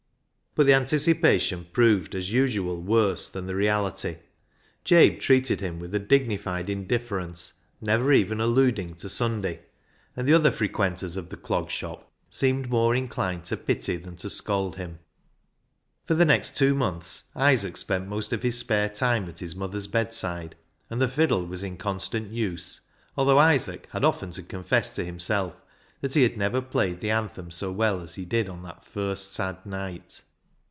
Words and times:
But 0.53 0.65
the 0.65 0.73
anticipation 0.73 1.67
proved 1.71 2.13
as 2.13 2.33
usual 2.33 2.81
worse 2.81 3.29
than 3.29 3.45
the 3.45 3.55
reality. 3.55 4.17
Jabe 4.83 5.17
treated 5.17 5.61
him 5.61 5.79
with 5.79 5.95
a 5.95 5.99
dignified 5.99 6.69
indifference, 6.69 7.53
never 7.79 8.11
even 8.11 8.41
alluding 8.41 8.95
to 8.95 9.07
Sunday, 9.07 9.61
and 10.13 10.27
the 10.27 10.33
other 10.33 10.51
frequenters 10.51 11.15
of 11.15 11.29
the 11.29 11.37
Clog 11.37 11.69
270 11.69 11.83
BECKSIDE 11.83 12.03
LIGHTS 12.03 12.27
Shop 12.27 12.29
seemed 12.37 12.69
more 12.69 12.93
inclined 12.93 13.45
to 13.45 13.55
pity 13.55 13.95
than 13.95 14.17
to 14.17 14.29
scold 14.29 14.75
him. 14.75 14.99
For 16.03 16.15
the 16.15 16.25
next 16.25 16.57
two 16.57 16.75
months 16.75 17.23
Isaac 17.33 17.77
spent 17.77 18.09
most 18.09 18.33
of 18.33 18.43
his 18.43 18.57
spare 18.59 18.89
time 18.89 19.29
at 19.29 19.39
his 19.39 19.55
mother's 19.55 19.87
bedside, 19.87 20.57
and 20.89 21.01
the 21.01 21.07
fiddle 21.07 21.45
was 21.45 21.63
in 21.63 21.77
constant 21.77 22.33
use, 22.33 22.81
although 23.15 23.39
Isaac 23.39 23.87
had 23.93 24.03
often 24.03 24.31
to 24.31 24.43
confess 24.43 24.93
to 24.95 25.05
himself 25.05 25.61
that 26.01 26.13
he 26.13 26.23
had 26.23 26.35
never 26.37 26.61
played 26.61 26.99
the 26.99 27.09
anthem 27.11 27.51
so 27.51 27.71
well 27.71 28.01
as 28.01 28.15
he 28.15 28.25
did 28.25 28.49
on 28.49 28.63
that 28.63 28.83
first 28.83 29.31
sad 29.31 29.65
night. 29.65 30.23